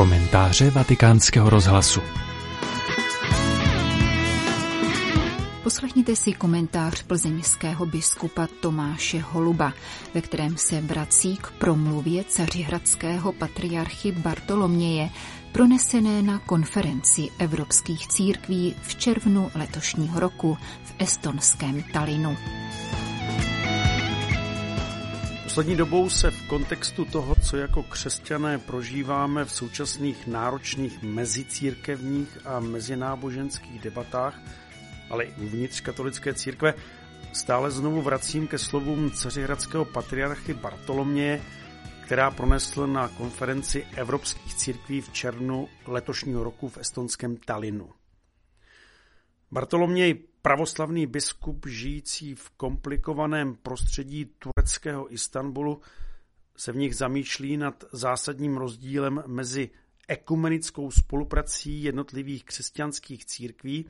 [0.00, 2.00] Komentáře vatikánského rozhlasu
[5.62, 9.72] Poslechněte si komentář plzeňského biskupa Tomáše Holuba,
[10.14, 15.10] ve kterém se vrací k promluvě cařihradského patriarchy Bartoloměje,
[15.52, 22.36] pronesené na konferenci evropských církví v červnu letošního roku v estonském Talinu.
[25.50, 32.60] Poslední dobou se v kontextu toho, co jako křesťané prožíváme v současných náročných mezicírkevních a
[32.60, 34.40] mezináboženských debatách,
[35.10, 36.74] ale i uvnitř katolické církve,
[37.32, 41.42] stále znovu vracím ke slovům cařihradského patriarchy Bartoloměje,
[42.04, 47.90] která pronesl na konferenci evropských církví v červnu letošního roku v estonském Talinu.
[49.50, 55.80] Bartoloměj, pravoslavný biskup žijící v komplikovaném prostředí tureckého Istanbulu,
[56.56, 59.70] se v nich zamýšlí nad zásadním rozdílem mezi
[60.08, 63.86] ekumenickou spoluprací jednotlivých křesťanských církví,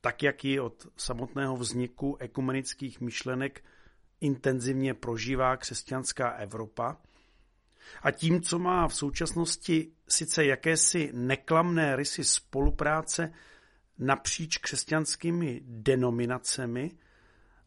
[0.00, 3.64] tak jak ji od samotného vzniku ekumenických myšlenek
[4.20, 6.96] intenzivně prožívá křesťanská Evropa,
[8.02, 13.32] a tím, co má v současnosti sice jakési neklamné rysy spolupráce
[14.00, 16.90] napříč křesťanskými denominacemi,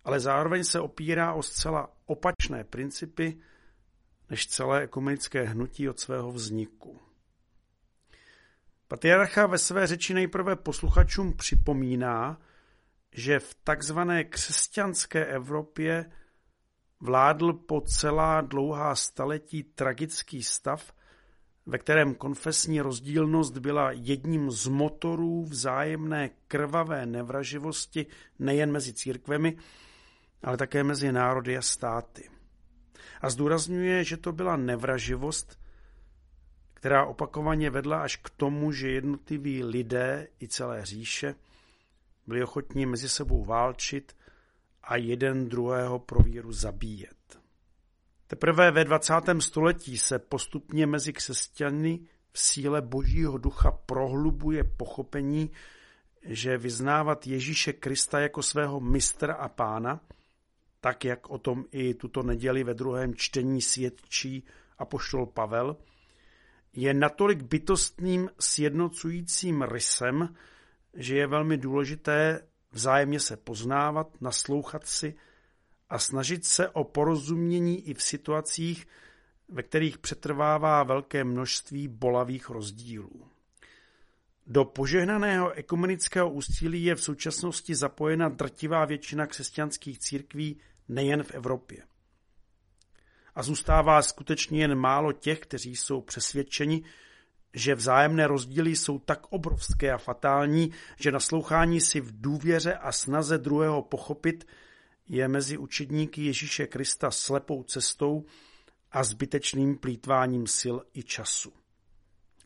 [0.03, 3.37] ale zároveň se opírá o zcela opačné principy
[4.29, 6.99] než celé ekumenické hnutí od svého vzniku.
[8.87, 12.41] Patriarcha ve své řeči nejprve posluchačům připomíná,
[13.11, 16.11] že v takzvané křesťanské Evropě
[16.99, 20.93] vládl po celá dlouhá staletí tragický stav,
[21.65, 28.05] ve kterém konfesní rozdílnost byla jedním z motorů vzájemné krvavé nevraživosti
[28.39, 29.57] nejen mezi církvemi,
[30.43, 32.29] ale také mezi národy a státy.
[33.21, 35.59] A zdůrazňuje, že to byla nevraživost,
[36.73, 41.35] která opakovaně vedla až k tomu, že jednotliví lidé i celé říše
[42.27, 44.15] byli ochotní mezi sebou válčit
[44.83, 47.22] a jeden druhého pro víru zabíjet.
[48.33, 49.13] Teprve ve 20.
[49.39, 51.99] století se postupně mezi křesťany
[52.31, 55.51] v síle božího ducha prohlubuje pochopení,
[56.23, 60.01] že vyznávat Ježíše Krista jako svého mistra a pána,
[60.81, 64.43] tak jak o tom i tuto neděli ve druhém čtení svědčí
[64.77, 65.77] apoštol Pavel,
[66.73, 70.35] je natolik bytostným sjednocujícím rysem,
[70.93, 75.15] že je velmi důležité vzájemně se poznávat, naslouchat si
[75.89, 78.87] a snažit se o porozumění i v situacích,
[79.49, 83.27] ve kterých přetrvává velké množství bolavých rozdílů.
[84.47, 91.83] Do požehnaného ekumenického úsilí je v současnosti zapojena drtivá většina křesťanských církví nejen v Evropě.
[93.35, 96.83] A zůstává skutečně jen málo těch, kteří jsou přesvědčeni,
[97.53, 103.37] že vzájemné rozdíly jsou tak obrovské a fatální, že naslouchání si v důvěře a snaze
[103.37, 104.47] druhého pochopit
[105.07, 108.25] je mezi učedníky Ježíše Krista slepou cestou
[108.91, 111.53] a zbytečným plítváním sil i času.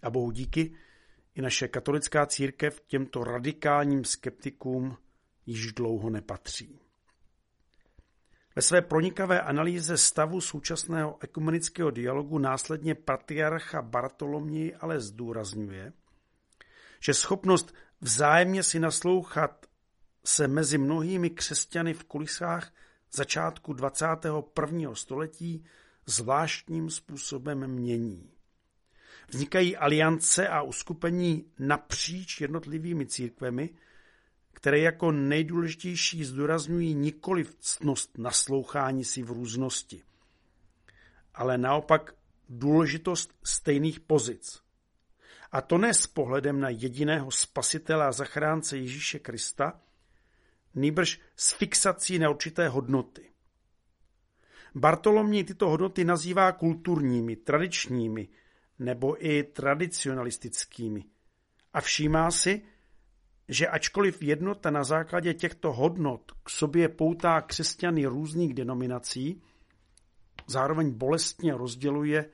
[0.02, 0.76] A bohu díky,
[1.36, 4.98] i naše katolická církev těmto radikálním skeptikům
[5.46, 6.80] již dlouho nepatří.
[8.56, 15.94] Ve své pronikavé analýze stavu současného ekumenického dialogu následně patriarcha Bartoloměj ale zdůrazňuje,
[17.00, 19.66] že schopnost vzájemně si naslouchat
[20.28, 22.74] se mezi mnohými křesťany v kulisách
[23.12, 24.96] začátku 21.
[24.96, 25.66] století
[26.06, 28.32] zvláštním způsobem mění.
[29.28, 33.70] Vznikají aliance a uskupení napříč jednotlivými církvemi,
[34.54, 40.04] které jako nejdůležitější zdůrazňují nikoli ctnost naslouchání si v různosti,
[41.34, 42.16] ale naopak
[42.50, 44.62] důležitost stejných pozic.
[45.52, 49.80] A to ne s pohledem na jediného spasitele a zachránce Ježíše Krista,
[50.78, 53.30] nýbrž s fixací na určité hodnoty.
[54.76, 58.28] Bartoloměj tyto hodnoty nazývá kulturními, tradičními
[58.80, 61.04] nebo i tradicionalistickými
[61.74, 62.62] a všímá si,
[63.50, 69.42] že ačkoliv jednota na základě těchto hodnot k sobě poutá křesťany různých denominací,
[70.48, 72.30] zároveň bolestně rozděluje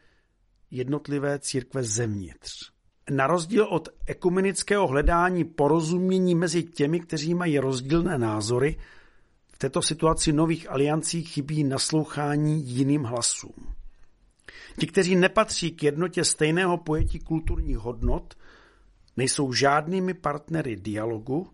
[0.71, 2.73] jednotlivé církve zevnitř.
[3.09, 8.79] Na rozdíl od ekumenického hledání porozumění mezi těmi, kteří mají rozdílné názory,
[9.53, 13.75] v této situaci nových aliancí chybí naslouchání jiným hlasům.
[14.79, 18.33] Ti, kteří nepatří k jednotě stejného pojetí kulturních hodnot,
[19.17, 21.47] nejsou žádnými partnery dialogu,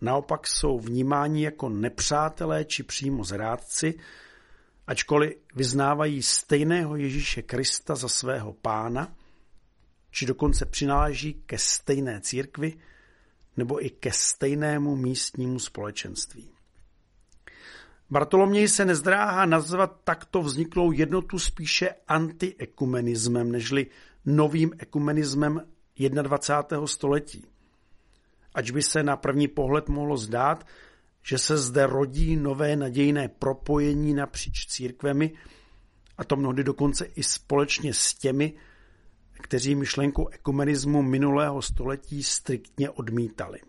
[0.00, 3.94] naopak jsou vnímáni jako nepřátelé či přímo zrádci,
[4.86, 9.12] ačkoliv vyznávají stejného Ježíše Krista za svého pána
[10.24, 12.72] či dokonce přináleží ke stejné církvi
[13.56, 16.50] nebo i ke stejnému místnímu společenství.
[18.10, 23.86] Bartoloměj se nezdráhá nazvat takto vzniklou jednotu spíše antiekumenismem, nežli
[24.24, 25.60] novým ekumenismem
[26.22, 26.86] 21.
[26.86, 27.44] století.
[28.54, 30.66] Ač by se na první pohled mohlo zdát,
[31.22, 35.32] že se zde rodí nové nadějné propojení napříč církvemi,
[36.18, 38.54] a to mnohdy dokonce i společně s těmi,
[39.44, 43.60] kteří myšlenku ekumenismu minulého století striktně odmítali.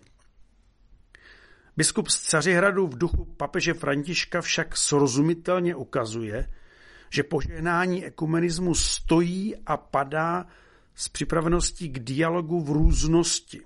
[1.78, 6.48] Biskup z Cařihradu v duchu papeže Františka však srozumitelně ukazuje,
[7.10, 10.46] že požehnání ekumenismu stojí a padá
[10.96, 13.62] s připraveností k dialogu v různosti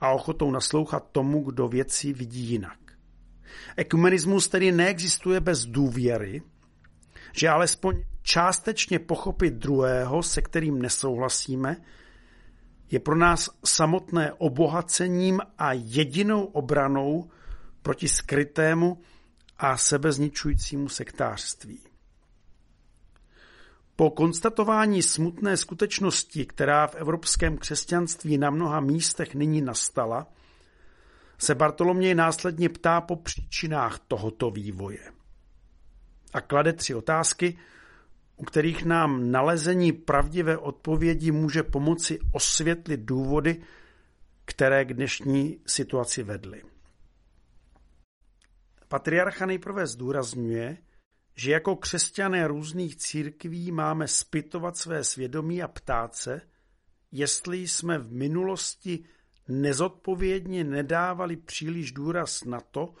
[0.00, 2.78] a ochotou naslouchat tomu, kdo věci vidí jinak.
[3.76, 6.42] Ekumenismus tedy neexistuje bez důvěry,
[7.36, 11.76] že alespoň částečně pochopit druhého, se kterým nesouhlasíme,
[12.90, 17.30] je pro nás samotné obohacením a jedinou obranou
[17.82, 19.02] proti skrytému
[19.58, 21.80] a sebezničujícímu sektářství.
[23.96, 30.26] Po konstatování smutné skutečnosti, která v evropském křesťanství na mnoha místech nyní nastala,
[31.38, 34.98] se Bartoloměj následně ptá po příčinách tohoto vývoje.
[36.36, 37.58] A klade tři otázky,
[38.36, 43.62] u kterých nám nalezení pravdivé odpovědi může pomoci osvětlit důvody,
[44.44, 46.62] které k dnešní situaci vedly.
[48.88, 50.78] Patriarcha nejprve zdůrazňuje,
[51.34, 56.40] že jako křesťané různých církví máme spytovat své svědomí a ptát se,
[57.12, 59.04] jestli jsme v minulosti
[59.48, 62.94] nezodpovědně nedávali příliš důraz na to,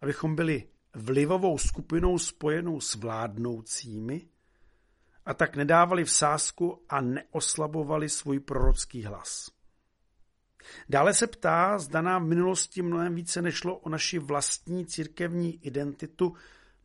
[0.00, 4.28] abychom byli vlivovou skupinou spojenou s vládnoucími
[5.24, 9.50] a tak nedávali v sásku a neoslabovali svůj prorocký hlas.
[10.88, 16.34] Dále se ptá, zda nám v minulosti mnohem více nešlo o naši vlastní církevní identitu,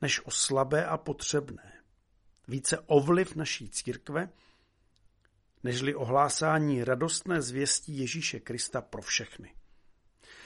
[0.01, 1.73] než o slabé a potřebné.
[2.47, 4.29] Více o vliv naší církve,
[5.63, 9.55] nežli ohlásání radostné zvěstí Ježíše Krista pro všechny.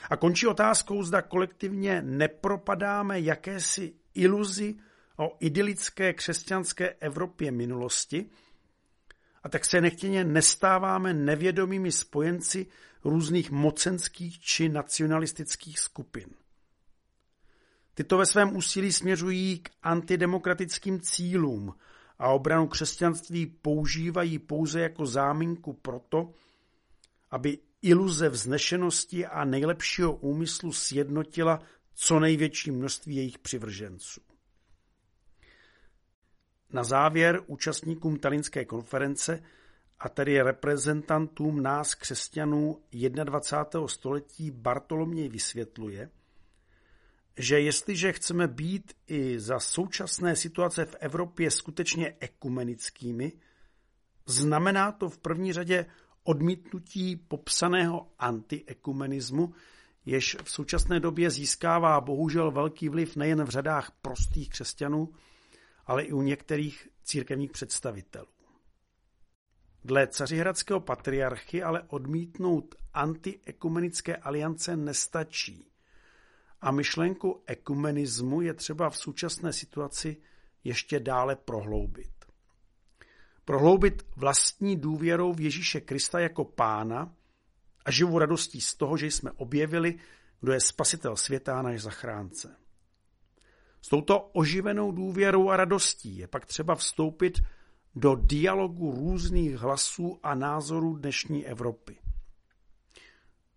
[0.09, 4.75] A končí otázkou, zda kolektivně nepropadáme jakési iluzi
[5.17, 8.29] o idylické křesťanské Evropě minulosti,
[9.43, 12.67] a tak se nechtěně nestáváme nevědomými spojenci
[13.03, 16.29] různých mocenských či nacionalistických skupin.
[17.93, 21.75] Tyto ve svém úsilí směřují k antidemokratickým cílům
[22.19, 26.33] a obranu křesťanství používají pouze jako záminku proto,
[27.31, 31.59] aby iluze vznešenosti a nejlepšího úmyslu sjednotila
[31.93, 34.21] co největší množství jejich přivrženců.
[36.73, 39.43] Na závěr účastníkům Talinské konference
[39.99, 43.87] a tedy reprezentantům nás křesťanů 21.
[43.87, 46.09] století Bartoloměj vysvětluje,
[47.37, 53.31] že jestliže chceme být i za současné situace v Evropě skutečně ekumenickými,
[54.25, 55.85] znamená to v první řadě
[56.29, 59.53] odmítnutí popsaného antiekumenismu,
[60.05, 65.09] jež v současné době získává bohužel velký vliv nejen v řadách prostých křesťanů,
[65.85, 68.27] ale i u některých církevních představitelů.
[69.83, 75.71] Dle cařihradského patriarchy ale odmítnout antiekumenické aliance nestačí
[76.61, 80.17] a myšlenku ekumenismu je třeba v současné situaci
[80.63, 82.18] ještě dále prohloubit.
[83.49, 87.13] Prohloubit vlastní důvěrou v Ježíše Krista jako pána
[87.85, 89.99] a živou radostí z toho, že jsme objevili,
[90.41, 92.55] kdo je spasitel světa a náš zachránce.
[93.81, 97.39] S touto oživenou důvěrou a radostí je pak třeba vstoupit
[97.95, 101.97] do dialogu různých hlasů a názorů dnešní Evropy.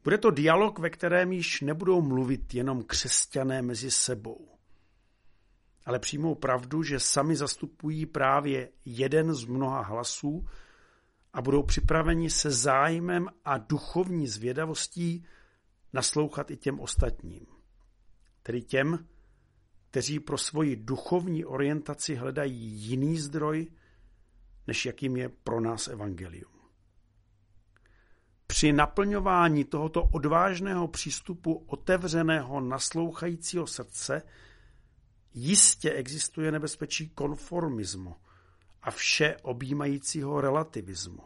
[0.05, 4.52] Bude to dialog, ve kterém již nebudou mluvit jenom křesťané mezi sebou,
[5.85, 10.49] ale přijmou pravdu, že sami zastupují právě jeden z mnoha hlasů
[11.33, 15.25] a budou připraveni se zájmem a duchovní zvědavostí
[15.93, 17.47] naslouchat i těm ostatním.
[18.43, 19.07] Tedy těm,
[19.91, 23.67] kteří pro svoji duchovní orientaci hledají jiný zdroj,
[24.67, 26.53] než jakým je pro nás evangelium.
[28.47, 34.23] Při naplňování tohoto odvážného přístupu otevřeného naslouchajícího srdce
[35.35, 38.15] jistě existuje nebezpečí konformismu
[38.83, 41.23] a vše objímajícího relativismu.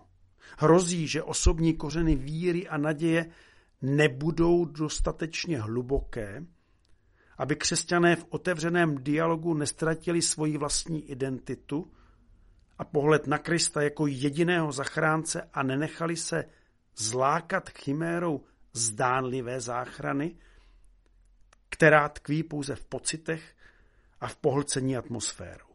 [0.59, 3.31] Hrozí, že osobní kořeny víry a naděje
[3.83, 6.47] nebudou dostatečně hluboké,
[7.39, 11.93] aby křesťané v otevřeném dialogu nestratili svoji vlastní identitu
[12.79, 16.45] a pohled na Krista jako jediného zachránce a nenechali se
[16.97, 20.37] zlákat chimérou zdánlivé záchrany,
[21.69, 23.56] která tkví pouze v pocitech
[24.21, 25.67] a v pohlcení atmosférou.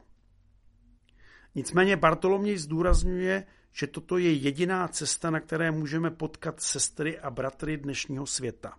[1.55, 7.77] Nicméně Bartoloměj zdůrazňuje, že toto je jediná cesta, na které můžeme potkat sestry a bratry
[7.77, 8.77] dnešního světa.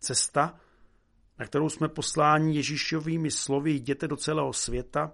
[0.00, 0.60] Cesta,
[1.38, 5.12] na kterou jsme posláni Ježíšovými slovy jděte do celého světa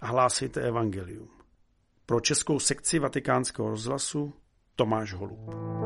[0.00, 1.28] a hlásejte evangelium.
[2.06, 4.34] Pro českou sekci vatikánského rozhlasu
[4.76, 5.77] Tomáš Holub.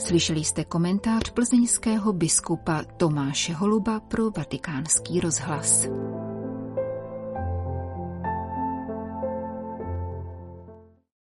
[0.00, 5.86] Slyšeli jste komentář plzeňského biskupa Tomáše Holuba pro vatikánský rozhlas.